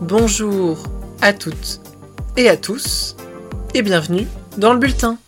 Bonjour 0.00 0.82
à 1.20 1.34
toutes 1.34 1.82
et 2.38 2.48
à 2.48 2.56
tous 2.56 3.16
et 3.74 3.82
bienvenue 3.82 4.26
dans 4.56 4.72
le 4.72 4.78
bulletin. 4.78 5.18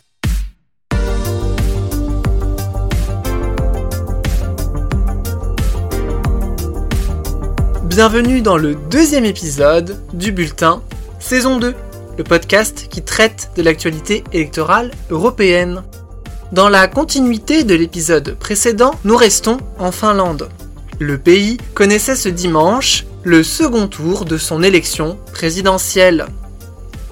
Bienvenue 7.84 8.40
dans 8.40 8.56
le 8.56 8.74
deuxième 8.90 9.26
épisode 9.26 10.00
du 10.14 10.32
bulletin 10.32 10.82
saison 11.20 11.58
2, 11.58 11.74
le 12.16 12.24
podcast 12.24 12.86
qui 12.88 13.02
traite 13.02 13.50
de 13.54 13.62
l'actualité 13.62 14.24
électorale 14.32 14.90
européenne. 15.10 15.82
Dans 16.50 16.70
la 16.70 16.88
continuité 16.88 17.64
de 17.64 17.74
l'épisode 17.74 18.36
précédent, 18.38 18.92
nous 19.04 19.16
restons 19.16 19.58
en 19.78 19.92
Finlande. 19.92 20.48
Le 20.98 21.18
pays 21.18 21.58
connaissait 21.74 22.16
ce 22.16 22.30
dimanche 22.30 23.04
le 23.24 23.42
second 23.42 23.86
tour 23.86 24.24
de 24.24 24.36
son 24.36 24.62
élection 24.62 25.18
présidentielle. 25.32 26.26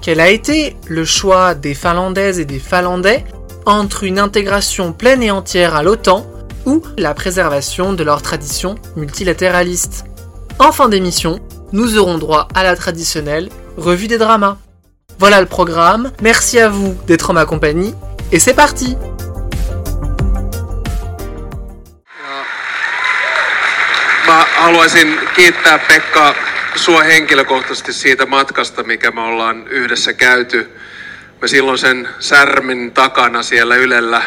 Quel 0.01 0.19
a 0.19 0.29
été 0.29 0.75
le 0.87 1.05
choix 1.05 1.53
des 1.53 1.73
Finlandaises 1.73 2.39
et 2.39 2.45
des 2.45 2.59
Finlandais 2.59 3.23
entre 3.65 4.03
une 4.03 4.19
intégration 4.19 4.91
pleine 4.91 5.23
et 5.23 5.31
entière 5.31 5.75
à 5.75 5.83
l'OTAN 5.83 6.25
ou 6.65 6.81
la 6.97 7.13
préservation 7.13 7.93
de 7.93 8.03
leur 8.03 8.21
tradition 8.21 8.75
multilatéraliste 8.95 10.05
En 10.59 10.71
fin 10.71 10.89
d'émission, 10.89 11.39
nous 11.71 11.97
aurons 11.97 12.17
droit 12.17 12.47
à 12.55 12.63
la 12.63 12.75
traditionnelle 12.75 13.49
revue 13.77 14.07
des 14.07 14.17
dramas. 14.17 14.57
Voilà 15.17 15.39
le 15.39 15.47
programme, 15.47 16.11
merci 16.21 16.59
à 16.59 16.67
vous 16.67 16.95
d'être 17.07 17.29
en 17.29 17.33
ma 17.33 17.45
compagnie, 17.45 17.93
et 18.31 18.39
c'est 18.39 18.53
parti 18.53 18.97
Mä 24.31 24.45
haluaisin 24.55 25.19
kiittää 25.35 25.79
Pekka 25.79 26.35
sua 26.75 27.01
henkilökohtaisesti 27.03 27.93
siitä 27.93 28.25
matkasta, 28.25 28.83
mikä 28.83 29.11
me 29.11 29.21
ollaan 29.21 29.67
yhdessä 29.67 30.13
käyty. 30.13 30.77
Me 31.41 31.47
silloin 31.47 31.77
sen 31.77 32.09
särmin 32.19 32.91
takana 32.91 33.43
siellä 33.43 33.75
Ylellä 33.75 34.23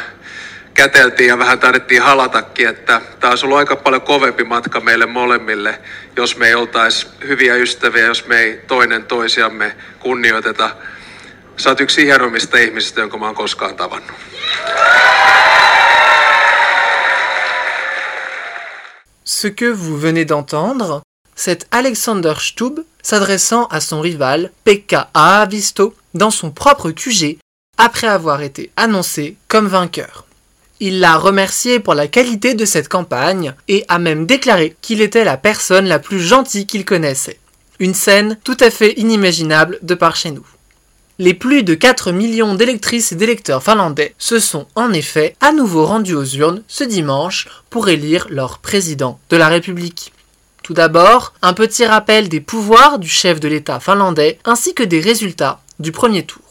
käteltiin 0.75 1.29
ja 1.29 1.39
vähän 1.39 1.59
taidettiin 1.59 2.03
halatakin, 2.03 2.69
että 2.69 3.01
tämä 3.21 3.31
olisi 3.31 3.47
ollut 3.47 3.59
aika 3.59 3.77
paljon 3.77 4.03
kovempi 4.03 4.45
matka 4.45 4.81
meille 4.81 5.07
molemmille, 5.07 5.81
jos 6.17 6.37
me 6.37 6.49
ei 6.49 6.55
oltaisi 6.55 7.07
hyviä 7.27 7.55
ystäviä, 7.55 8.07
jos 8.07 8.27
me 8.27 8.39
ei 8.39 8.61
toinen 8.67 9.05
toisiamme 9.05 9.77
kunnioiteta. 9.99 10.71
Sä 11.57 11.71
oot 11.71 11.81
yksi 11.81 12.07
hienoimmista 12.07 12.59
ihmisistä, 12.59 13.01
jonka 13.01 13.19
mä 13.19 13.27
oon 13.27 13.35
koskaan 13.35 13.77
tavannut. 13.77 14.17
Ce 19.45 19.49
que 19.49 19.67
vous 19.67 19.99
venez 19.99 20.25
d'entendre, 20.25 21.03
c'est 21.37 21.67
Alexander 21.71 22.33
Stubb 22.39 22.81
s'adressant 23.03 23.67
à 23.67 23.83
son 23.83 24.01
rival 24.01 24.51
Pekka 24.65 25.11
Aavisto 25.13 25.95
dans 26.15 26.31
son 26.31 26.51
propre 26.51 26.93
QG 26.93 27.37
après 27.77 28.07
avoir 28.07 28.41
été 28.41 28.71
annoncé 28.79 29.37
comme 29.49 29.67
vainqueur. 29.67 30.25
Il 30.81 30.99
l'a 30.99 31.19
remercié 31.19 31.79
pour 31.79 31.93
la 31.93 32.07
qualité 32.07 32.55
de 32.55 32.65
cette 32.65 32.89
campagne 32.89 33.53
et 33.69 33.85
a 33.89 33.99
même 33.99 34.25
déclaré 34.25 34.77
qu'il 34.81 35.03
était 35.03 35.25
la 35.25 35.37
personne 35.37 35.89
la 35.89 35.99
plus 35.99 36.21
gentille 36.21 36.65
qu'il 36.65 36.87
connaissait. 36.87 37.39
Une 37.79 37.93
scène 37.93 38.39
tout 38.45 38.57
à 38.61 38.71
fait 38.71 38.95
inimaginable 38.99 39.79
de 39.83 39.95
par 39.95 40.17
chez 40.17 40.31
nous. 40.31 40.47
Les 41.21 41.33
plus 41.33 41.63
de 41.63 41.75
4 41.75 42.11
millions 42.11 42.57
d'électrices 42.57 43.13
et 43.13 43.15
d'électeurs 43.15 43.63
finlandais 43.63 44.17
se 44.19 44.41
sont 44.41 44.67
en 44.75 44.93
effet 44.93 45.37
à 45.41 45.53
nouveau 45.53 45.87
rendus 45.87 46.17
aux 46.17 46.25
urnes 46.25 46.65
ce 46.67 46.83
dimanche 46.83 47.47
pour 47.71 47.89
élire 47.89 48.27
leur 48.31 48.59
président 48.59 49.21
de 49.31 49.37
la 49.37 49.47
République. 49.47 50.13
Tout 50.65 50.75
d'abord, 50.75 51.33
un 51.41 51.53
petit 51.53 51.87
rappel 51.87 52.29
des 52.29 52.41
pouvoirs 52.41 52.99
du 52.99 53.09
chef 53.09 53.39
de 53.39 53.47
l'État 53.47 53.79
finlandais 53.79 54.41
ainsi 54.45 54.75
que 54.75 54.83
des 54.83 54.99
résultats 54.99 55.61
du 55.79 55.93
premier 55.93 56.27
tour. 56.27 56.43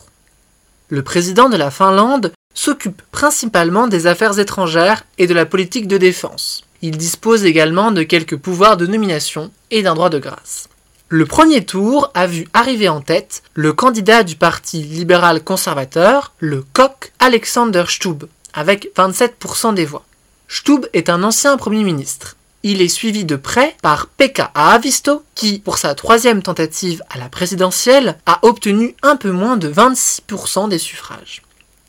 Le 0.87 1.03
président 1.03 1.49
de 1.49 1.57
la 1.57 1.69
Finlande 1.69 2.31
s'occupe 2.53 3.01
principalement 3.11 3.87
des 3.87 4.07
affaires 4.07 4.39
étrangères 4.39 5.03
et 5.17 5.27
de 5.27 5.33
la 5.33 5.45
politique 5.45 5.89
de 5.89 5.97
défense. 5.97 6.63
Il 6.81 6.97
dispose 6.97 7.43
également 7.43 7.91
de 7.91 8.03
quelques 8.03 8.37
pouvoirs 8.37 8.77
de 8.77 8.87
nomination 8.87 9.51
et 9.71 9.81
d'un 9.81 9.93
droit 9.95 10.09
de 10.09 10.19
grâce. 10.19 10.69
Le 11.15 11.27
premier 11.27 11.63
tour 11.63 12.09
a 12.15 12.25
vu 12.25 12.47
arriver 12.53 12.89
en 12.89 12.99
tête 12.99 13.43
le 13.53 13.71
candidat 13.71 14.23
du 14.23 14.35
parti 14.35 14.81
libéral 14.81 15.43
conservateur, 15.43 16.33
le 16.39 16.65
coq 16.73 17.13
Alexander 17.19 17.83
Stubb, 17.87 18.23
avec 18.51 18.89
27% 18.97 19.75
des 19.75 19.85
voix. 19.85 20.05
Stubb 20.47 20.87
est 20.93 21.09
un 21.09 21.21
ancien 21.21 21.55
Premier 21.55 21.83
ministre. 21.83 22.35
Il 22.63 22.81
est 22.81 22.87
suivi 22.87 23.25
de 23.25 23.35
près 23.35 23.75
par 23.83 24.07
Pekka 24.07 24.49
Aavisto, 24.55 25.21
qui, 25.35 25.59
pour 25.59 25.77
sa 25.77 25.93
troisième 25.93 26.41
tentative 26.41 27.03
à 27.11 27.19
la 27.19 27.29
présidentielle, 27.29 28.17
a 28.25 28.39
obtenu 28.41 28.95
un 29.03 29.15
peu 29.15 29.29
moins 29.29 29.55
de 29.55 29.71
26% 29.71 30.67
des 30.67 30.79
suffrages. 30.79 31.43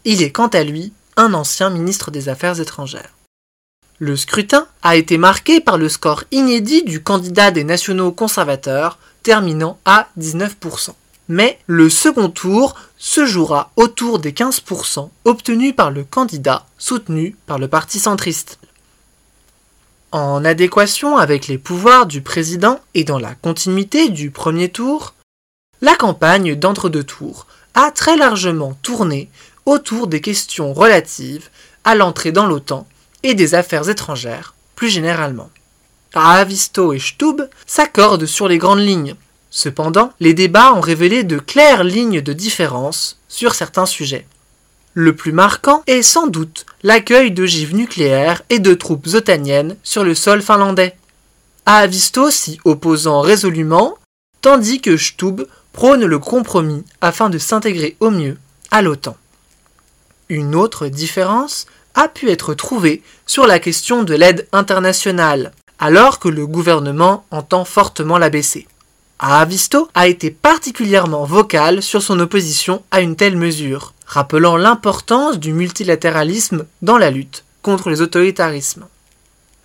Il 0.05 0.23
est 0.23 0.33
quant 0.33 0.49
à 0.49 0.65
lui 0.65 0.93
un 1.17 1.33
ancien 1.33 1.71
ministre 1.71 2.11
des 2.11 2.29
Affaires 2.29 2.61
étrangères. 2.61 3.15
Le 4.01 4.17
scrutin 4.17 4.67
a 4.83 4.97
été 4.97 5.17
marqué 5.17 5.61
par 5.61 5.79
le 5.79 5.89
score 5.89 6.25
inédit 6.31 6.83
du 6.83 7.03
candidat 7.03 7.53
des 7.53 7.65
nationaux 7.65 8.13
conservateurs, 8.13 8.99
terminant 9.25 9.79
à 9.85 10.07
19%. 10.17 10.91
Mais 11.29 11.59
le 11.67 11.89
second 11.89 12.29
tour 12.29 12.77
se 12.97 13.27
jouera 13.27 13.73
autour 13.75 14.21
des 14.21 14.33
15% 14.33 15.09
obtenus 15.25 15.75
par 15.75 15.91
le 15.91 16.05
candidat 16.05 16.67
soutenu 16.79 17.35
par 17.47 17.59
le 17.59 17.67
parti 17.67 17.99
centriste. 17.99 18.59
En 20.13 20.45
adéquation 20.45 21.17
avec 21.17 21.49
les 21.49 21.59
pouvoirs 21.59 22.07
du 22.07 22.21
président 22.21 22.79
et 22.95 23.03
dans 23.03 23.19
la 23.19 23.35
continuité 23.35 24.11
du 24.11 24.31
premier 24.31 24.69
tour, 24.69 25.15
la 25.81 25.97
campagne 25.97 26.55
d'entre-deux 26.55 27.03
tours 27.03 27.47
a 27.75 27.91
très 27.91 28.17
largement 28.17 28.75
tourné 28.83 29.29
autour 29.67 30.07
des 30.07 30.21
questions 30.21 30.73
relatives 30.73 31.49
à 31.83 31.95
l'entrée 31.95 32.31
dans 32.31 32.47
l'OTAN 32.47 32.87
et 33.23 33.35
des 33.35 33.55
affaires 33.55 33.89
étrangères 33.89 34.55
plus 34.77 34.89
généralement. 34.89 35.51
Aavisto 36.17 36.93
et 36.93 36.99
Stubb 36.99 37.49
s'accordent 37.67 38.27
sur 38.27 38.49
les 38.49 38.59
grandes 38.59 38.81
lignes. 38.81 39.15
Cependant, 39.51 40.13
les 40.21 40.35
débats 40.35 40.75
ont 40.75 40.81
révélé 40.81 41.23
de 41.23 41.39
claires 41.39 41.85
lignes 41.85 42.21
de 42.21 42.33
différence 42.33 43.19
sur 43.29 43.55
certains 43.55 43.87
sujets. 43.87 44.27
Le 44.95 45.15
plus 45.15 45.33
marquant 45.33 45.83
est 45.87 46.03
sans 46.03 46.27
doute 46.27 46.67
l'accueil 46.83 47.31
d'ogives 47.31 47.75
nucléaires 47.75 48.43
et 48.51 48.59
de 48.59 48.75
troupes 48.75 49.09
otaniennes 49.15 49.77
sur 49.83 50.05
le 50.05 50.15
sol 50.15 50.43
finlandais. 50.43 50.97
Aavisto 51.67 52.31
s'y 52.31 52.59
opposant 52.65 53.21
résolument, 53.21 53.97
tandis 54.41 54.81
que 54.81 54.97
Stubb 54.97 55.47
prône 55.73 56.05
le 56.05 56.19
compromis 56.19 56.85
afin 57.01 57.31
de 57.31 57.39
s'intégrer 57.39 57.97
au 58.01 58.11
mieux 58.11 58.37
à 58.71 58.83
l'OTAN. 58.83 59.17
Une 60.29 60.55
autre 60.55 60.89
différence 60.89 61.67
a 61.95 62.09
pu 62.09 62.31
être 62.31 62.55
trouvée 62.55 63.03
sur 63.27 63.47
la 63.47 63.59
question 63.59 64.03
de 64.03 64.15
l'aide 64.15 64.49
internationale, 64.53 65.53
alors 65.79 66.19
que 66.19 66.29
le 66.29 66.47
gouvernement 66.47 67.25
entend 67.31 67.65
fortement 67.65 68.19
la 68.19 68.31
baisser. 68.31 68.67
Aavisto 69.19 69.89
a 69.95 70.09
été 70.09 70.31
particulièrement 70.31 71.25
vocal 71.25 71.83
sur 71.83 72.03
son 72.03 72.19
opposition 72.21 72.83
à 72.91 73.01
une 73.01 73.17
telle 73.17 73.37
mesure, 73.37 73.95
rappelant 74.07 74.57
l'importance 74.57 75.39
du 75.39 75.53
multilatéralisme 75.53 76.67
dans 76.83 76.99
la 76.99 77.11
lutte 77.11 77.45
contre 77.63 77.91
les 77.91 78.03
autoritarismes. 78.03 78.87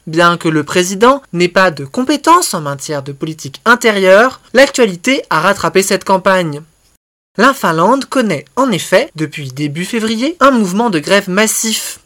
Bien 0.08 0.38
que 0.38 0.48
le 0.48 0.64
président 0.64 1.22
n'ait 1.34 1.50
pas 1.50 1.72
de 1.72 1.86
compétences 1.86 2.53
en 2.53 2.62
matière 2.62 3.03
de 3.03 3.12
politique 3.12 3.62
intérieure, 3.66 4.40
l'actualité 4.53 5.24
a 5.30 5.42
rattrapé 5.42 5.84
cette 5.84 6.06
campagne. 6.06 6.62
La 7.38 7.53
Finlande 7.53 8.06
connaît 8.06 8.46
en 8.56 8.72
effet, 8.72 9.12
depuis 9.16 9.52
début 9.52 9.86
février, 9.86 10.36
un 10.40 10.52
mouvement 10.52 10.90
de 10.90 11.00
grève 11.00 11.30
massif, 11.30 11.99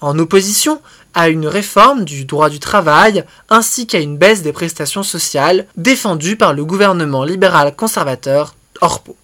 en 0.00 0.18
opposition 0.18 0.80
à 1.14 1.28
une 1.28 1.46
réforme 1.46 2.04
du 2.04 2.24
droit 2.24 2.50
du 2.50 2.60
travail 2.60 3.24
ainsi 3.50 3.86
qu'à 3.86 4.00
une 4.00 4.16
baisse 4.16 4.42
des 4.42 4.52
prestations 4.52 5.02
sociales 5.02 5.66
défendue 5.76 6.36
par 6.36 6.54
le 6.54 6.64
gouvernement 6.64 7.24
libéral 7.24 7.74
conservateur 7.74 8.54
Orpo. 8.80 9.16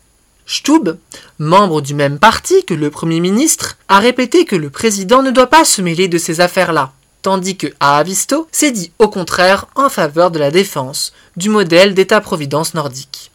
Stubb, 0.47 0.99
membre 1.38 1.81
du 1.81 1.94
même 1.94 2.19
parti 2.19 2.65
que 2.65 2.75
le 2.75 2.91
Premier 2.91 3.21
ministre, 3.21 3.79
a 3.88 3.99
répété 3.99 4.44
que 4.44 4.56
le 4.56 4.71
président 4.71 5.23
ne 5.23 5.31
doit 5.31 5.47
pas 5.47 5.65
se 5.65 5.81
mêler 5.81 6.09
de 6.09 6.19
ces 6.19 6.41
affaires-là, 6.41 6.93
tandis 7.23 7.56
que 7.56 7.69
Aavisto 7.81 8.47
s'est 8.53 8.73
dit 8.73 8.93
au 8.99 9.09
contraire 9.09 9.67
en 9.75 9.88
faveur 9.88 10.31
de 10.31 10.38
la 10.38 10.50
défense 10.50 11.12
du 11.37 11.49
modèle 11.49 11.94
d'État-providence 11.94 12.75
nordique. 12.75 13.31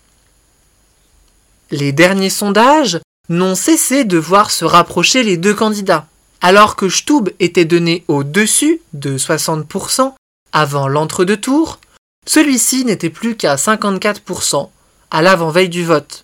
Les 1.71 1.91
derniers 1.91 2.29
sondages 2.29 2.99
n'ont 3.29 3.55
cessé 3.55 4.03
de 4.03 4.17
voir 4.17 4.51
se 4.51 4.65
rapprocher 4.65 5.23
les 5.23 5.37
deux 5.37 5.53
candidats. 5.53 6.07
Alors 6.41 6.75
que 6.75 6.87
Stubb 6.87 7.29
était 7.39 7.65
donné 7.65 8.05
au-dessus 8.07 8.81
de 8.93 9.17
60% 9.17 10.13
avant 10.51 10.87
l'entre-deux 10.87 11.37
tours, 11.37 11.79
celui-ci 12.25 12.85
n'était 12.85 13.09
plus 13.09 13.35
qu'à 13.35 13.55
54% 13.55 14.69
à 15.11 15.21
l'avant-veille 15.21 15.69
du 15.69 15.83
vote. 15.83 16.23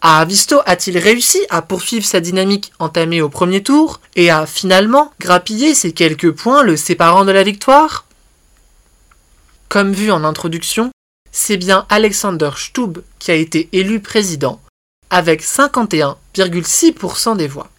Aavisto 0.00 0.60
a-t-il 0.66 0.98
réussi 0.98 1.38
à 1.48 1.62
poursuivre 1.62 2.04
sa 2.04 2.18
dynamique 2.18 2.72
entamée 2.80 3.22
au 3.22 3.28
premier 3.28 3.62
tour 3.62 4.00
et 4.16 4.30
à 4.30 4.46
finalement 4.46 5.12
grappiller 5.20 5.76
ces 5.76 5.92
quelques 5.92 6.32
points 6.32 6.64
le 6.64 6.76
séparant 6.76 7.24
de 7.24 7.30
la 7.30 7.44
victoire? 7.44 8.04
Comme 9.68 9.92
vu 9.92 10.10
en 10.10 10.24
introduction, 10.24 10.90
c'est 11.30 11.56
bien 11.56 11.86
Alexander 11.88 12.50
Stubb 12.56 12.98
qui 13.20 13.30
a 13.30 13.34
été 13.34 13.68
élu 13.72 14.00
président, 14.00 14.60
avec 15.08 15.42
51,6% 15.42 17.36
des 17.36 17.46
voix. 17.46 17.70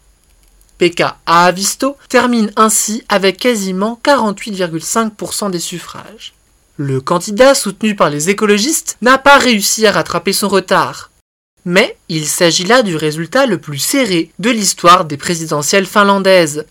Pekka 0.78 1.18
Aavisto 1.26 1.98
termine 2.10 2.52
ainsi 2.56 3.04
avec 3.10 3.38
quasiment 3.38 4.00
48,5% 4.04 5.52
des 5.52 5.60
suffrages. 5.60 6.34
Le 6.78 7.02
candidat 7.02 7.54
soutenu 7.54 7.96
par 7.96 8.10
les 8.10 8.30
écologistes 8.30 8.98
n'a 9.02 9.18
pas 9.18 9.38
réussi 9.38 9.86
à 9.86 9.92
rattraper 9.92 10.34
son 10.34 10.48
retard. 10.48 11.12
Mais 11.66 11.98
il 12.10 12.26
s'agit 12.26 12.66
là 12.66 12.82
du 12.82 12.96
résultat 12.96 13.46
le 13.46 13.58
plus 13.58 13.78
serré 13.78 14.32
de 14.40 14.50
l'histoire 14.50 15.06
des 15.06 15.18
présidentielles 15.18 15.86
finlandaises, 15.86 16.66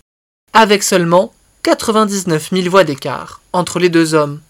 avec 0.51 0.83
seulement 0.83 1.33
99 1.63 2.49
000 2.51 2.69
voix 2.69 2.83
d'écart 2.83 3.41
entre 3.53 3.79
les 3.79 3.89
deux 3.89 4.13
hommes. 4.13 4.41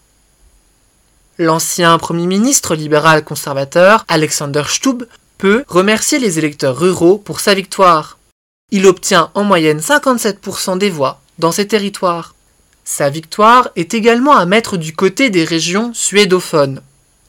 L'ancien 1.38 1.96
Premier 1.98 2.26
ministre 2.26 2.74
libéral 2.74 3.24
conservateur, 3.24 4.04
Alexander 4.08 4.64
Stubb, 4.68 5.04
peut 5.38 5.64
remercier 5.66 6.18
les 6.18 6.38
électeurs 6.38 6.78
ruraux 6.78 7.18
pour 7.18 7.40
sa 7.40 7.54
victoire. 7.54 8.18
Il 8.76 8.88
obtient 8.88 9.30
en 9.34 9.44
moyenne 9.44 9.78
57% 9.78 10.78
des 10.78 10.90
voix 10.90 11.20
dans 11.38 11.52
ces 11.52 11.68
territoires. 11.68 12.34
Sa 12.82 13.08
victoire 13.08 13.68
est 13.76 13.94
également 13.94 14.34
à 14.34 14.46
mettre 14.46 14.76
du 14.76 14.92
côté 14.92 15.30
des 15.30 15.44
régions 15.44 15.92
suédophones. 15.94 16.82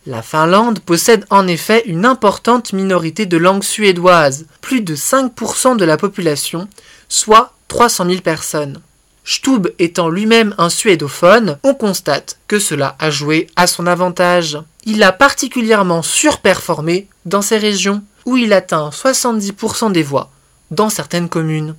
La 0.08 0.24
Finlande 0.24 0.80
possède 0.80 1.24
en 1.30 1.46
effet 1.46 1.84
une 1.86 2.04
importante 2.04 2.74
minorité 2.74 3.28
de 3.28 3.38
langue 3.38 3.64
suédoise, 3.64 4.48
plus 4.60 4.82
de 4.82 4.96
5% 4.96 5.78
de 5.78 5.86
la 5.86 5.98
population, 5.98 6.68
soit 7.10 7.54
300 7.68 8.08
000 8.10 8.22
personnes. 8.22 8.82
Stubb 9.24 9.68
étant 9.78 10.10
lui-même 10.10 10.56
un 10.58 10.70
suédophone, 10.70 11.60
on 11.62 11.76
constate 11.76 12.40
que 12.48 12.58
cela 12.58 12.96
a 12.98 13.12
joué 13.12 13.52
à 13.56 13.68
son 13.68 13.86
avantage. 13.86 14.58
Il 14.86 15.04
a 15.04 15.12
particulièrement 15.12 16.02
surperformé 16.02 17.08
dans 17.26 17.44
ces 17.44 17.60
régions, 17.60 18.02
où 18.26 18.36
il 18.36 18.52
atteint 18.52 18.90
70% 18.90 19.92
des 19.92 20.02
voix 20.02 20.32
dans 20.72 20.90
certaines 20.90 21.30
communes. 21.30 21.76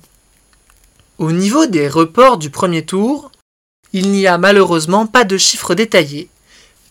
Au 1.17 1.31
niveau 1.31 1.65
des 1.65 1.87
reports 1.87 2.37
du 2.37 2.49
premier 2.49 2.85
tour, 2.85 3.31
il 3.93 4.11
n'y 4.11 4.27
a 4.27 4.37
malheureusement 4.37 5.07
pas 5.07 5.23
de 5.23 5.37
chiffres 5.37 5.73
détaillés, 5.73 6.29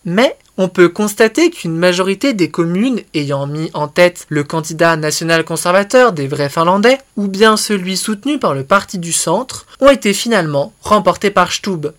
mais 0.03 0.37
on 0.57 0.69
peut 0.69 0.89
constater 0.89 1.51
qu'une 1.51 1.77
majorité 1.77 2.33
des 2.33 2.49
communes 2.49 3.01
ayant 3.13 3.45
mis 3.45 3.69
en 3.73 3.87
tête 3.87 4.25
le 4.29 4.43
candidat 4.43 4.95
national 4.95 5.45
conservateur 5.45 6.13
des 6.13 6.27
vrais 6.27 6.49
Finlandais, 6.49 6.97
ou 7.15 7.27
bien 7.27 7.57
celui 7.57 7.95
soutenu 7.95 8.39
par 8.39 8.55
le 8.55 8.63
Parti 8.63 8.97
du 8.97 9.13
Centre, 9.13 9.67
ont 9.79 9.91
été 9.91 10.13
finalement 10.13 10.73
remportés 10.81 11.29
par 11.29 11.51
Stubb. 11.51 11.93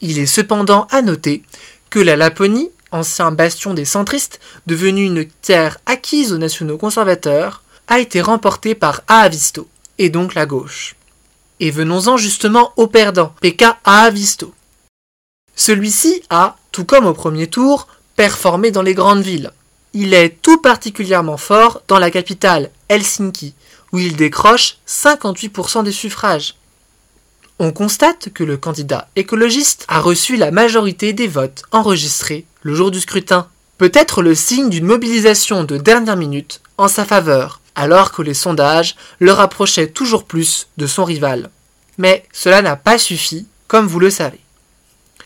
Il 0.00 0.18
est 0.18 0.26
cependant 0.26 0.86
à 0.90 1.02
noter 1.02 1.44
que 1.90 2.00
la 2.00 2.16
Laponie, 2.16 2.70
ancien 2.90 3.30
bastion 3.30 3.74
des 3.74 3.84
centristes, 3.84 4.40
devenu 4.66 5.04
une 5.04 5.26
terre 5.26 5.78
acquise 5.86 6.32
aux 6.32 6.38
nationaux 6.38 6.78
conservateurs, 6.78 7.62
a 7.88 7.98
été 7.98 8.20
remportée 8.20 8.74
par 8.74 9.02
Aavisto, 9.08 9.68
et 9.98 10.10
donc 10.10 10.34
la 10.34 10.46
gauche. 10.46 10.94
Et 11.60 11.70
venons-en 11.70 12.16
justement 12.16 12.72
au 12.76 12.86
perdant, 12.86 13.34
Pekka 13.40 13.80
Aavisto. 13.84 14.54
Celui-ci 15.56 16.22
a, 16.30 16.56
tout 16.70 16.84
comme 16.84 17.06
au 17.06 17.14
premier 17.14 17.48
tour, 17.48 17.88
performé 18.14 18.70
dans 18.70 18.82
les 18.82 18.94
grandes 18.94 19.22
villes. 19.22 19.50
Il 19.94 20.14
est 20.14 20.40
tout 20.42 20.58
particulièrement 20.58 21.36
fort 21.36 21.82
dans 21.88 21.98
la 21.98 22.10
capitale, 22.10 22.70
Helsinki, 22.88 23.54
où 23.92 23.98
il 23.98 24.16
décroche 24.16 24.76
58% 24.86 25.82
des 25.82 25.92
suffrages. 25.92 26.54
On 27.58 27.72
constate 27.72 28.32
que 28.32 28.44
le 28.44 28.56
candidat 28.56 29.08
écologiste 29.16 29.84
a 29.88 30.00
reçu 30.00 30.36
la 30.36 30.52
majorité 30.52 31.12
des 31.12 31.26
votes 31.26 31.64
enregistrés 31.72 32.46
le 32.62 32.74
jour 32.74 32.92
du 32.92 33.00
scrutin. 33.00 33.48
Peut-être 33.78 34.22
le 34.22 34.34
signe 34.34 34.70
d'une 34.70 34.86
mobilisation 34.86 35.64
de 35.64 35.76
dernière 35.76 36.16
minute 36.16 36.60
en 36.76 36.86
sa 36.86 37.04
faveur, 37.04 37.57
alors 37.78 38.10
que 38.10 38.22
les 38.22 38.34
sondages 38.34 38.96
le 39.20 39.32
rapprochaient 39.32 39.86
toujours 39.86 40.24
plus 40.24 40.66
de 40.76 40.88
son 40.88 41.04
rival. 41.04 41.48
Mais 41.96 42.24
cela 42.32 42.60
n'a 42.60 42.74
pas 42.74 42.98
suffi, 42.98 43.46
comme 43.68 43.86
vous 43.86 44.00
le 44.00 44.10
savez. 44.10 44.40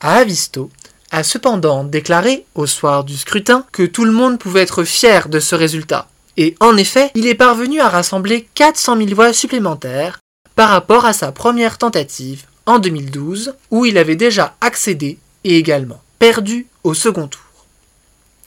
Aavisto 0.02 0.70
a 1.10 1.22
cependant 1.22 1.82
déclaré 1.82 2.44
au 2.54 2.66
soir 2.66 3.04
du 3.04 3.16
scrutin 3.16 3.64
que 3.72 3.82
tout 3.82 4.04
le 4.04 4.12
monde 4.12 4.38
pouvait 4.38 4.60
être 4.60 4.84
fier 4.84 5.31
de 5.31 5.40
ce 5.40 5.54
résultat. 5.54 6.08
Et 6.37 6.54
en 6.60 6.76
effet, 6.76 7.10
il 7.14 7.26
est 7.26 7.34
parvenu 7.34 7.81
à 7.81 7.88
rassembler 7.88 8.46
400 8.54 8.99
000 8.99 9.14
voix 9.14 9.32
supplémentaires 9.32 10.19
par 10.54 10.69
rapport 10.69 11.06
à 11.06 11.14
sa 11.14 11.32
première 11.32 11.78
tentative 11.78 12.44
en 12.66 12.78
2012 12.78 13.54
où 13.70 13.87
il 13.87 13.96
avait 13.96 14.16
déjà 14.16 14.56
accédé 14.60 15.19
et 15.44 15.56
également 15.56 16.02
perdu 16.19 16.66
au 16.84 16.93
second 16.93 17.28
tour. 17.28 17.40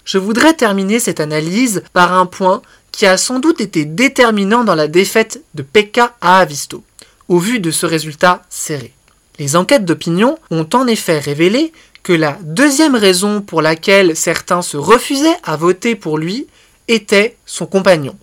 Je 0.05 0.19
voudrais 0.19 0.53
terminer 0.53 0.99
cette 0.99 1.19
analyse 1.19 1.83
par 1.91 2.13
un 2.13 2.27
point 2.27 2.61
qui 2.95 3.05
a 3.05 3.17
sans 3.17 3.39
doute 3.39 3.59
été 3.59 3.83
déterminant 3.83 4.63
dans 4.63 4.73
la 4.73 4.87
défaite 4.87 5.41
de 5.53 5.63
Pekka 5.63 6.15
Aavisto, 6.21 6.81
au 7.27 7.39
vu 7.39 7.59
de 7.59 7.69
ce 7.69 7.85
résultat 7.85 8.43
serré. 8.49 8.93
Les 9.37 9.57
enquêtes 9.57 9.83
d'opinion 9.83 10.39
ont 10.49 10.67
en 10.73 10.87
effet 10.87 11.19
révélé 11.19 11.73
que 12.03 12.13
la 12.13 12.37
deuxième 12.41 12.95
raison 12.95 13.41
pour 13.41 13.61
laquelle 13.61 14.15
certains 14.15 14.61
se 14.61 14.77
refusaient 14.77 15.35
à 15.43 15.57
voter 15.57 15.95
pour 15.95 16.17
lui 16.17 16.47
était 16.87 17.35
son 17.45 17.65
compagnon, 17.65 18.15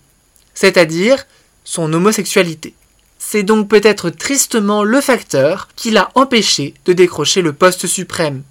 c'est-à-dire 0.55 1.27
son 1.63 1.93
homosexualité. 1.93 2.73
C'est 3.19 3.43
donc 3.43 3.69
peut-être 3.69 4.09
tristement 4.09 4.83
le 4.83 5.01
facteur 5.01 5.69
qui 5.75 5.91
l'a 5.91 6.09
empêché 6.15 6.73
de 6.85 6.93
décrocher 6.93 7.43
le 7.43 7.53
poste 7.53 7.85
suprême. 7.85 8.41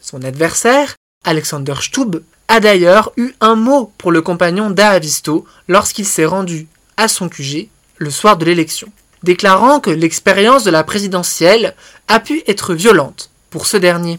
Son 0.00 0.22
adversaire, 0.22 0.94
Alexander 1.26 1.74
Stubb, 1.78 2.22
a 2.48 2.60
d'ailleurs 2.60 3.12
eu 3.16 3.32
un 3.40 3.54
mot 3.54 3.92
pour 3.98 4.10
le 4.10 4.22
compagnon 4.22 4.70
d'Aavisto 4.70 5.46
lorsqu'il 5.68 6.06
s'est 6.06 6.24
rendu 6.24 6.66
à 6.96 7.08
son 7.08 7.28
QG 7.28 7.68
le 7.98 8.10
soir 8.10 8.36
de 8.36 8.44
l'élection 8.44 8.90
déclarant 9.22 9.80
que 9.80 9.90
l'expérience 9.90 10.64
de 10.64 10.70
la 10.70 10.84
présidentielle 10.84 11.74
a 12.08 12.20
pu 12.20 12.42
être 12.46 12.74
violente 12.74 13.30
pour 13.50 13.66
ce 13.66 13.76
dernier. 13.76 14.18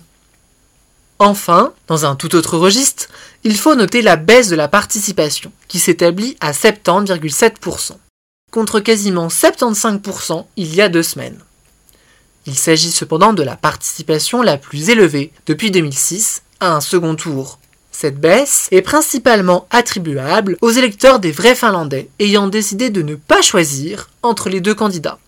Enfin, 1.19 1.73
dans 1.87 2.05
un 2.05 2.15
tout 2.15 2.35
autre 2.35 2.57
registre, 2.57 3.07
il 3.43 3.57
faut 3.57 3.75
noter 3.75 4.01
la 4.01 4.15
baisse 4.15 4.49
de 4.49 4.55
la 4.55 4.67
participation, 4.67 5.51
qui 5.67 5.79
s'établit 5.79 6.37
à 6.39 6.53
70,7%, 6.53 7.97
contre 8.51 8.79
quasiment 8.79 9.27
75% 9.27 10.45
il 10.55 10.73
y 10.75 10.81
a 10.81 10.89
deux 10.89 11.03
semaines. 11.03 11.39
Il 12.45 12.55
s'agit 12.55 12.91
cependant 12.91 13.33
de 13.33 13.43
la 13.43 13.57
participation 13.57 14.41
la 14.41 14.57
plus 14.57 14.89
élevée 14.89 15.31
depuis 15.45 15.71
2006 15.71 16.41
à 16.61 16.73
un 16.73 16.81
second 16.81 17.15
tour. 17.15 17.59
Cette 18.01 18.21
baisse 18.21 18.69
est 18.71 18.81
principalement 18.81 19.67
attribuable 19.71 20.55
aux 20.61 20.71
électeurs 20.71 21.19
des 21.19 21.33
vrais 21.33 21.53
Finlandais 21.53 22.07
ayant 22.19 22.47
décidé 22.47 22.89
de 22.89 23.01
ne 23.01 23.15
pas 23.15 23.41
choisir 23.41 24.09
entre 24.23 24.47
les 24.47 24.61
deux 24.61 24.73
candidats. 24.73 25.19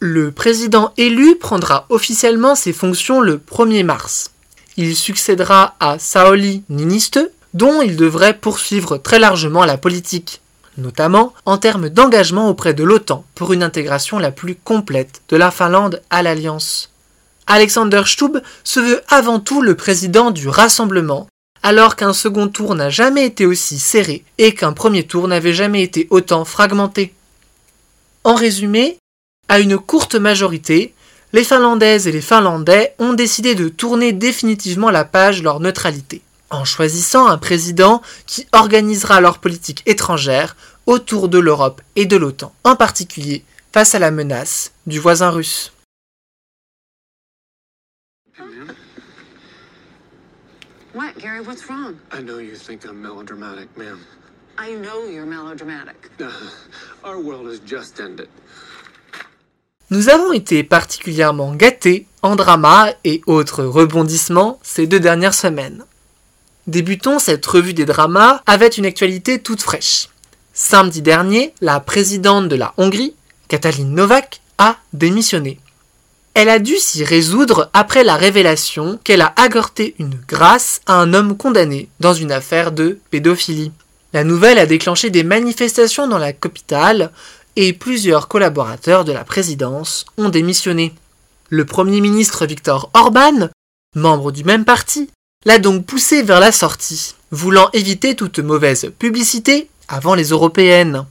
Le 0.00 0.32
président 0.32 0.92
élu 0.96 1.36
prendra 1.36 1.86
officiellement 1.90 2.56
ses 2.56 2.72
fonctions 2.72 3.20
le 3.20 3.38
1er 3.38 3.84
mars. 3.84 4.32
Il 4.76 4.96
succédera 4.96 5.76
à 5.78 6.00
Saoli 6.00 6.64
Niniste, 6.68 7.20
dont 7.54 7.82
il 7.82 7.94
devrait 7.94 8.36
poursuivre 8.36 8.96
très 8.96 9.20
largement 9.20 9.64
la 9.64 9.78
politique, 9.78 10.40
notamment 10.76 11.34
en 11.44 11.56
termes 11.56 11.88
d'engagement 11.88 12.48
auprès 12.48 12.74
de 12.74 12.82
l'OTAN 12.82 13.24
pour 13.36 13.52
une 13.52 13.62
intégration 13.62 14.18
la 14.18 14.32
plus 14.32 14.56
complète 14.56 15.22
de 15.28 15.36
la 15.36 15.52
Finlande 15.52 16.02
à 16.10 16.24
l'Alliance. 16.24 16.90
Alexander 17.52 18.02
Stubb 18.06 18.40
se 18.62 18.78
veut 18.78 19.02
avant 19.08 19.40
tout 19.40 19.60
le 19.60 19.74
président 19.74 20.30
du 20.30 20.46
Rassemblement, 20.46 21.26
alors 21.64 21.96
qu'un 21.96 22.12
second 22.12 22.46
tour 22.46 22.76
n'a 22.76 22.90
jamais 22.90 23.26
été 23.26 23.44
aussi 23.44 23.80
serré 23.80 24.22
et 24.38 24.54
qu'un 24.54 24.72
premier 24.72 25.02
tour 25.02 25.26
n'avait 25.26 25.52
jamais 25.52 25.82
été 25.82 26.06
autant 26.10 26.44
fragmenté. 26.44 27.12
En 28.22 28.36
résumé, 28.36 28.98
à 29.48 29.58
une 29.58 29.78
courte 29.78 30.14
majorité, 30.14 30.94
les 31.32 31.42
Finlandaises 31.42 32.06
et 32.06 32.12
les 32.12 32.20
Finlandais 32.20 32.94
ont 33.00 33.14
décidé 33.14 33.56
de 33.56 33.68
tourner 33.68 34.12
définitivement 34.12 34.90
la 34.90 35.04
page 35.04 35.42
leur 35.42 35.58
neutralité, 35.58 36.22
en 36.50 36.64
choisissant 36.64 37.26
un 37.26 37.36
président 37.36 38.00
qui 38.28 38.46
organisera 38.52 39.20
leur 39.20 39.38
politique 39.38 39.82
étrangère 39.86 40.54
autour 40.86 41.28
de 41.28 41.40
l'Europe 41.40 41.82
et 41.96 42.06
de 42.06 42.16
l'OTAN, 42.16 42.52
en 42.62 42.76
particulier 42.76 43.42
face 43.72 43.96
à 43.96 43.98
la 43.98 44.12
menace 44.12 44.70
du 44.86 45.00
voisin 45.00 45.30
russe. 45.30 45.72
What, 50.92 51.18
Gary? 51.20 51.40
What's 51.40 51.68
wrong? 51.68 52.00
I 52.10 52.20
know 52.20 52.38
you 52.38 52.56
think 52.56 52.84
I'm 52.84 53.00
melodramatic, 53.00 53.68
ma'am. 53.76 54.00
I 54.58 54.74
know 54.74 55.06
you're 55.06 55.24
melodramatic. 55.24 56.10
Our 57.04 57.20
world 57.20 57.46
has 57.46 57.60
just 57.64 58.00
ended. 58.00 58.28
Nous 59.90 60.08
avons 60.08 60.32
été 60.32 60.64
particulièrement 60.64 61.54
gâtés 61.54 62.06
en 62.22 62.34
drama 62.34 62.88
et 63.04 63.22
autres 63.26 63.62
rebondissements 63.62 64.58
ces 64.62 64.88
deux 64.88 64.98
dernières 64.98 65.34
semaines. 65.34 65.84
Débutons 66.66 67.20
cette 67.20 67.46
revue 67.46 67.74
des 67.74 67.84
dramas 67.84 68.42
avec 68.46 68.76
une 68.76 68.86
actualité 68.86 69.40
toute 69.40 69.62
fraîche. 69.62 70.08
Samedi 70.52 71.02
dernier, 71.02 71.54
la 71.60 71.78
présidente 71.78 72.48
de 72.48 72.56
la 72.56 72.74
Hongrie, 72.78 73.14
Katalin 73.46 73.84
Novak, 73.84 74.40
a 74.58 74.76
démissionné. 74.92 75.60
Elle 76.34 76.48
a 76.48 76.58
dû 76.58 76.76
s'y 76.76 77.04
résoudre 77.04 77.70
après 77.72 78.04
la 78.04 78.16
révélation 78.16 78.98
qu'elle 79.02 79.20
a 79.20 79.32
agorté 79.36 79.94
une 79.98 80.14
grâce 80.28 80.80
à 80.86 80.94
un 80.94 81.12
homme 81.12 81.36
condamné 81.36 81.88
dans 81.98 82.14
une 82.14 82.32
affaire 82.32 82.72
de 82.72 82.98
pédophilie. 83.10 83.72
La 84.12 84.24
nouvelle 84.24 84.58
a 84.58 84.66
déclenché 84.66 85.10
des 85.10 85.24
manifestations 85.24 86.06
dans 86.06 86.18
la 86.18 86.32
capitale 86.32 87.10
et 87.56 87.72
plusieurs 87.72 88.28
collaborateurs 88.28 89.04
de 89.04 89.12
la 89.12 89.24
présidence 89.24 90.06
ont 90.16 90.28
démissionné. 90.28 90.94
Le 91.48 91.64
Premier 91.64 92.00
ministre 92.00 92.46
Viktor 92.46 92.90
Orban, 92.94 93.48
membre 93.96 94.30
du 94.30 94.44
même 94.44 94.64
parti, 94.64 95.10
l'a 95.44 95.58
donc 95.58 95.84
poussé 95.84 96.22
vers 96.22 96.38
la 96.38 96.52
sortie, 96.52 97.14
voulant 97.32 97.70
éviter 97.72 98.14
toute 98.14 98.38
mauvaise 98.38 98.92
publicité 98.98 99.68
avant 99.88 100.14
les 100.14 100.28
européennes. 100.28 101.06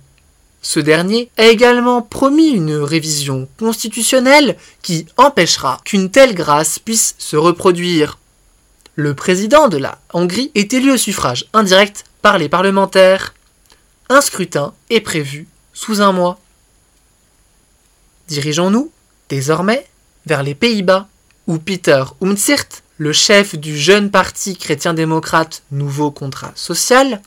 Ce 0.61 0.79
dernier 0.79 1.31
a 1.37 1.45
également 1.45 2.01
promis 2.01 2.49
une 2.49 2.75
révision 2.75 3.47
constitutionnelle 3.57 4.57
qui 4.81 5.05
empêchera 5.17 5.79
qu'une 5.85 6.11
telle 6.11 6.35
grâce 6.35 6.79
puisse 6.79 7.15
se 7.17 7.37
reproduire. 7.37 8.17
Le 8.95 9.13
président 9.13 9.69
de 9.69 9.77
la 9.77 9.99
Hongrie 10.13 10.51
est 10.55 10.73
élu 10.73 10.91
au 10.91 10.97
suffrage 10.97 11.45
indirect 11.53 12.03
par 12.21 12.37
les 12.37 12.49
parlementaires. 12.49 13.33
Un 14.09 14.19
scrutin 14.21 14.73
est 14.89 14.99
prévu 14.99 15.47
sous 15.73 16.01
un 16.01 16.11
mois. 16.11 16.39
Dirigeons-nous, 18.27 18.91
désormais, 19.29 19.87
vers 20.25 20.43
les 20.43 20.55
Pays-Bas, 20.55 21.07
où 21.47 21.57
Peter 21.57 22.03
Umtzigt, 22.21 22.83
le 22.97 23.13
chef 23.13 23.55
du 23.55 23.77
jeune 23.77 24.11
parti 24.11 24.57
chrétien-démocrate 24.57 25.63
Nouveau 25.71 26.11
Contrat 26.11 26.51
Social, 26.55 27.21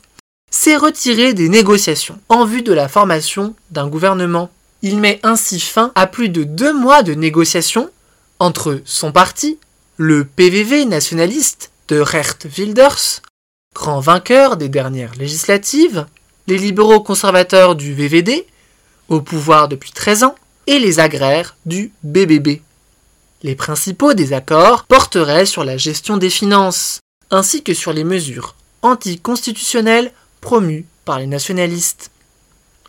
s'est 0.53 0.77
retiré 0.77 1.33
des 1.33 1.49
négociations 1.49 2.19
en 2.29 2.45
vue 2.45 2.61
de 2.61 2.71
la 2.71 2.87
formation 2.87 3.55
d'un 3.71 3.87
gouvernement. 3.87 4.51
Il 4.83 4.99
met 4.99 5.19
ainsi 5.23 5.59
fin 5.59 5.91
à 5.95 6.05
plus 6.05 6.29
de 6.29 6.43
deux 6.43 6.71
mois 6.71 7.01
de 7.01 7.15
négociations 7.15 7.89
entre 8.37 8.79
son 8.85 9.11
parti, 9.11 9.57
le 9.97 10.25
PVV 10.25 10.85
nationaliste 10.85 11.71
de 11.87 11.99
Recht 11.99 12.47
Wilders, 12.55 13.21
grand 13.73 13.99
vainqueur 13.99 14.55
des 14.55 14.69
dernières 14.69 15.15
législatives, 15.15 16.05
les 16.45 16.59
libéraux 16.59 17.01
conservateurs 17.01 17.75
du 17.75 17.95
VVD, 17.95 18.45
au 19.09 19.21
pouvoir 19.21 19.67
depuis 19.67 19.91
13 19.91 20.23
ans, 20.23 20.35
et 20.67 20.77
les 20.77 20.99
agraires 20.99 21.57
du 21.65 21.91
BBB. 22.03 22.61
Les 23.41 23.55
principaux 23.55 24.13
désaccords 24.13 24.83
porteraient 24.83 25.47
sur 25.47 25.63
la 25.63 25.77
gestion 25.77 26.17
des 26.17 26.29
finances, 26.29 26.99
ainsi 27.31 27.63
que 27.63 27.73
sur 27.73 27.91
les 27.91 28.03
mesures 28.03 28.55
anticonstitutionnelles 28.83 30.11
promues 30.43 30.85
par 31.05 31.17
les 31.17 31.25
nationalistes. 31.25 32.11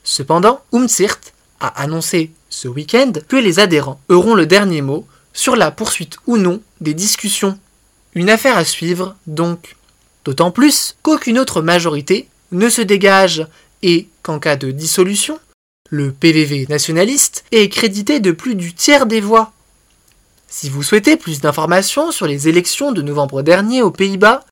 Cependant, 0.02 0.60
Umzirt 0.72 1.20
a 1.60 1.68
annoncé 1.80 2.32
ce 2.50 2.68
week-end 2.68 3.12
que 3.28 3.36
les 3.36 3.58
adhérents 3.60 4.00
auront 4.10 4.34
le 4.34 4.44
dernier 4.44 4.82
mot 4.82 5.06
sur 5.32 5.56
la 5.56 5.70
poursuite 5.70 6.18
ou 6.26 6.36
non 6.36 6.60
des 6.80 6.92
discussions. 6.94 7.58
Une 8.14 8.28
affaire 8.28 8.58
à 8.58 8.64
suivre, 8.64 9.16
donc. 9.26 9.76
D'autant 10.24 10.50
plus 10.50 10.96
qu'aucune 11.02 11.38
autre 11.38 11.62
majorité 11.62 12.28
ne 12.52 12.68
se 12.68 12.82
dégage 12.82 13.46
et 13.82 14.08
qu'en 14.22 14.38
cas 14.38 14.56
de 14.56 14.70
dissolution, 14.70 15.38
le 15.90 16.12
PVV 16.12 16.66
nationaliste 16.68 17.44
est 17.52 17.68
crédité 17.68 18.20
de 18.20 18.32
plus 18.32 18.54
du 18.54 18.74
tiers 18.74 19.06
des 19.06 19.20
voix. 19.20 19.52
Si 20.48 20.70
vous 20.70 20.82
souhaitez 20.82 21.16
plus 21.16 21.40
d'informations 21.40 22.10
sur 22.10 22.26
les 22.26 22.48
élections 22.48 22.92
de 22.92 23.02
novembre 23.02 23.42
dernier 23.42 23.82
aux 23.82 23.90
Pays-Bas, 23.90 24.44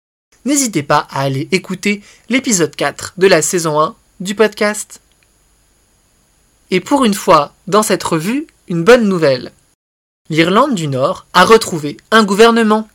n'hésitez 0.44 0.82
pas 0.82 1.06
à 1.10 1.22
aller 1.22 1.48
écouter 1.52 2.02
l'épisode 2.28 2.74
4 2.74 3.14
de 3.16 3.26
la 3.26 3.42
saison 3.42 3.80
1 3.80 3.94
du 4.20 4.34
podcast. 4.34 5.00
Et 6.70 6.80
pour 6.80 7.04
une 7.04 7.14
fois, 7.14 7.54
dans 7.66 7.82
cette 7.82 8.02
revue, 8.02 8.46
une 8.68 8.84
bonne 8.84 9.08
nouvelle. 9.08 9.52
L'Irlande 10.30 10.74
du 10.74 10.88
Nord 10.88 11.26
a 11.34 11.44
retrouvé 11.44 11.96
un 12.10 12.24
gouvernement. 12.24 12.88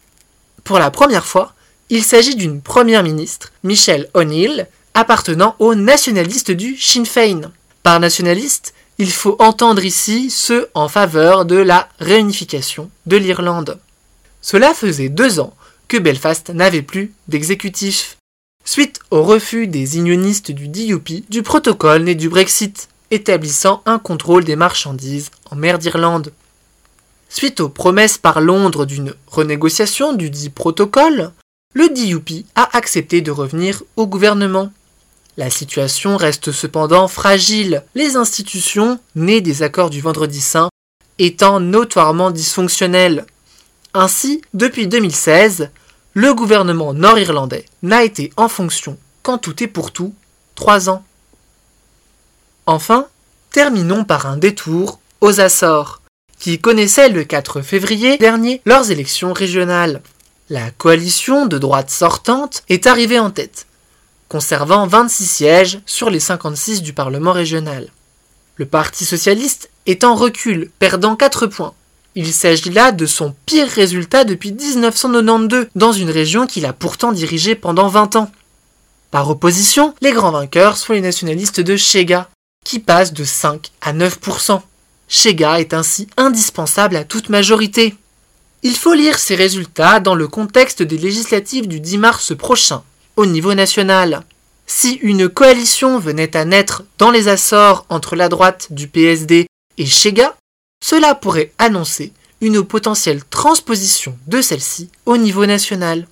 Pour 0.63 0.79
la 0.79 0.89
première 0.89 1.25
fois, 1.25 1.53
il 1.89 2.03
s'agit 2.03 2.35
d'une 2.35 2.61
première 2.61 3.03
ministre, 3.03 3.51
Michelle 3.63 4.09
O'Neill, 4.13 4.67
appartenant 4.93 5.55
aux 5.59 5.75
nationalistes 5.75 6.51
du 6.51 6.75
Sinn 6.77 7.05
Féin. 7.05 7.51
Par 7.83 7.99
nationaliste, 7.99 8.73
il 8.97 9.11
faut 9.11 9.35
entendre 9.39 9.85
ici 9.85 10.31
ceux 10.31 10.69
en 10.73 10.87
faveur 10.89 11.45
de 11.45 11.57
la 11.57 11.87
réunification 11.99 12.89
de 13.05 13.17
l'Irlande. 13.17 13.79
Cela 14.41 14.73
faisait 14.73 15.09
deux 15.09 15.39
ans 15.39 15.53
que 15.87 15.97
Belfast 15.97 16.49
n'avait 16.49 16.81
plus 16.81 17.13
d'exécutif, 17.27 18.17
suite 18.65 18.99
au 19.11 19.23
refus 19.23 19.67
des 19.67 19.97
unionistes 19.97 20.51
du 20.51 20.67
DUP 20.67 21.29
du 21.29 21.43
protocole 21.43 22.03
né 22.03 22.15
du 22.15 22.29
Brexit, 22.29 22.89
établissant 23.11 23.81
un 23.85 23.99
contrôle 23.99 24.43
des 24.43 24.55
marchandises 24.55 25.31
en 25.49 25.55
mer 25.55 25.79
d'Irlande. 25.79 26.33
Suite 27.29 27.59
aux 27.59 27.69
promesses 27.69 28.17
par 28.17 28.41
Londres 28.41 28.85
d'une 28.85 29.13
renégociation 29.27 30.13
du 30.13 30.29
dit 30.29 30.49
protocole, 30.49 31.31
le 31.73 31.89
DUP 31.89 32.45
a 32.55 32.75
accepté 32.77 33.21
de 33.21 33.31
revenir 33.31 33.83
au 33.95 34.07
gouvernement. 34.07 34.71
La 35.37 35.49
situation 35.49 36.17
reste 36.17 36.51
cependant 36.51 37.07
fragile, 37.07 37.83
les 37.95 38.15
institutions, 38.15 38.99
nées 39.15 39.41
des 39.41 39.61
accords 39.61 39.89
du 39.89 40.01
Vendredi 40.01 40.41
Saint, 40.41 40.69
étant 41.19 41.59
notoirement 41.59 42.31
dysfonctionnelles. 42.31 43.25
Ainsi, 43.99 44.43
depuis 44.53 44.85
2016, 44.85 45.71
le 46.13 46.35
gouvernement 46.35 46.93
nord-irlandais 46.93 47.65
n'a 47.81 48.03
été 48.03 48.31
en 48.37 48.47
fonction 48.47 48.95
qu'en 49.23 49.39
tout 49.39 49.63
et 49.63 49.67
pour 49.67 49.91
tout 49.91 50.13
trois 50.53 50.87
ans. 50.87 51.03
Enfin, 52.67 53.07
terminons 53.49 54.03
par 54.03 54.27
un 54.27 54.37
détour 54.37 54.99
aux 55.19 55.39
Açores, 55.39 56.03
qui 56.37 56.59
connaissaient 56.59 57.09
le 57.09 57.23
4 57.23 57.63
février 57.63 58.19
dernier 58.19 58.61
leurs 58.65 58.91
élections 58.91 59.33
régionales. 59.33 60.03
La 60.51 60.69
coalition 60.69 61.47
de 61.47 61.57
droite 61.57 61.89
sortante 61.89 62.61
est 62.69 62.85
arrivée 62.85 63.17
en 63.17 63.31
tête, 63.31 63.65
conservant 64.29 64.85
26 64.85 65.25
sièges 65.25 65.79
sur 65.87 66.11
les 66.11 66.19
56 66.19 66.83
du 66.83 66.93
Parlement 66.93 67.31
régional. 67.31 67.89
Le 68.57 68.67
Parti 68.67 69.05
socialiste 69.05 69.71
est 69.87 70.03
en 70.03 70.13
recul, 70.13 70.69
perdant 70.77 71.15
4 71.15 71.47
points. 71.47 71.73
Il 72.19 72.33
s'agit 72.33 72.71
là 72.71 72.91
de 72.91 73.05
son 73.05 73.35
pire 73.45 73.67
résultat 73.67 74.23
depuis 74.23 74.51
1992, 74.51 75.67
dans 75.75 75.91
une 75.91 76.09
région 76.09 76.47
qu'il 76.47 76.65
a 76.65 76.73
pourtant 76.73 77.11
dirigée 77.11 77.53
pendant 77.53 77.89
20 77.89 78.15
ans. 78.15 78.31
Par 79.11 79.29
opposition, 79.29 79.93
les 80.01 80.13
grands 80.13 80.31
vainqueurs 80.31 80.77
sont 80.77 80.93
les 80.93 81.01
nationalistes 81.01 81.59
de 81.59 81.77
Chega, 81.77 82.27
qui 82.65 82.79
passent 82.79 83.13
de 83.13 83.23
5 83.23 83.69
à 83.81 83.93
9%. 83.93 84.59
Chega 85.07 85.59
est 85.59 85.75
ainsi 85.75 86.07
indispensable 86.17 86.95
à 86.95 87.03
toute 87.03 87.29
majorité. 87.29 87.93
Il 88.63 88.75
faut 88.75 88.95
lire 88.95 89.19
ces 89.19 89.35
résultats 89.35 89.99
dans 89.99 90.15
le 90.15 90.27
contexte 90.27 90.81
des 90.81 90.97
législatives 90.97 91.67
du 91.67 91.79
10 91.79 91.99
mars 91.99 92.35
prochain, 92.35 92.81
au 93.15 93.27
niveau 93.27 93.53
national. 93.53 94.23
Si 94.65 94.93
une 95.03 95.29
coalition 95.29 95.99
venait 95.99 96.35
à 96.35 96.45
naître 96.45 96.81
dans 96.97 97.11
les 97.11 97.27
Açores 97.27 97.85
entre 97.89 98.15
la 98.15 98.27
droite 98.27 98.69
du 98.71 98.87
PSD 98.87 99.45
et 99.77 99.85
Chega, 99.85 100.33
cela 100.89 101.15
pourrait 101.15 101.51
annoncer 101.57 102.13
une 102.39 102.63
potentielle 102.63 103.21
transposition 103.25 104.17
de 104.27 104.41
celle-ci 104.41 104.89
au 105.05 105.17
niveau 105.17 105.45
national. 105.45 106.07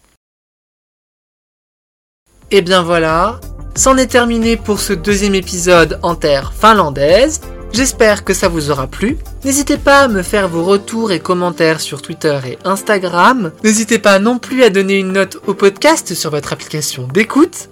Et 2.52 2.62
bien 2.62 2.84
voilà, 2.84 3.40
c'en 3.74 3.96
est 3.96 4.08
terminé 4.08 4.58
pour 4.58 4.82
ce 4.82 4.92
deuxième 4.92 5.34
épisode 5.34 5.98
en 6.04 6.16
terre 6.16 6.52
finlandaise. 6.54 7.40
J'espère 7.72 8.26
que 8.26 8.34
ça 8.34 8.50
vous 8.50 8.70
aura 8.70 8.88
plu. 8.88 9.18
N'hésitez 9.46 9.78
pas 9.78 10.02
à 10.02 10.08
me 10.10 10.22
faire 10.22 10.50
vos 10.50 10.66
retours 10.66 11.14
et 11.14 11.22
commentaires 11.22 11.80
sur 11.80 12.02
Twitter 12.02 12.38
et 12.46 12.58
Instagram. 12.66 13.54
N'hésitez 13.64 13.98
pas 13.98 14.20
non 14.20 14.40
plus 14.40 14.62
à 14.64 14.70
donner 14.70 15.00
une 15.00 15.14
note 15.14 15.38
au 15.48 15.54
podcast 15.54 16.14
sur 16.14 16.32
votre 16.32 16.52
application 16.52 17.08
d'écoute. 17.08 17.70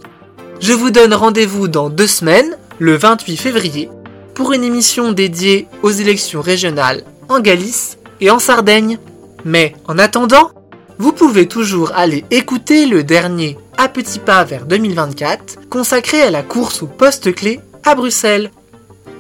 Je 0.62 0.72
vous 0.72 0.90
donne 0.90 1.14
rendez-vous 1.14 1.68
dans 1.68 1.90
deux 1.90 2.08
semaines, 2.08 2.58
le 2.80 2.96
28 2.96 3.36
février, 3.36 3.90
pour 4.36 4.54
une 4.54 4.64
émission 4.64 5.12
dédiée 5.12 5.68
aux 5.82 5.92
élections 5.92 6.42
régionales 6.42 7.04
en 7.30 7.40
Galice 7.40 7.98
et 8.22 8.30
en 8.30 8.40
Sardaigne. 8.40 8.98
Mais 9.46 9.76
en 9.88 9.98
attendant, 9.98 10.52
vous 10.98 11.12
pouvez 11.12 11.48
toujours 11.48 11.92
aller 11.96 12.24
écouter 12.32 12.86
le 12.86 13.04
dernier 13.04 13.58
À 13.78 13.90
petits 13.90 14.20
pas 14.20 14.44
vers 14.44 14.66
2024 14.66 15.70
consacré 15.70 16.22
à 16.22 16.32
la 16.32 16.44
course 16.44 16.84
au 16.84 16.88
poste 16.88 17.34
clé 17.34 17.60
à 17.84 17.96
Bruxelles. 17.96 18.52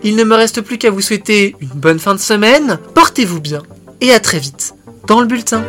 Il 0.03 0.15
ne 0.15 0.23
me 0.23 0.35
reste 0.35 0.61
plus 0.61 0.77
qu'à 0.77 0.91
vous 0.91 1.01
souhaiter 1.01 1.55
une 1.61 1.69
bonne 1.69 1.99
fin 1.99 2.13
de 2.13 2.19
semaine, 2.19 2.77
portez-vous 2.93 3.39
bien 3.39 3.61
et 4.01 4.11
à 4.13 4.19
très 4.19 4.39
vite 4.39 4.75
dans 5.07 5.19
le 5.19 5.27
bulletin. 5.27 5.63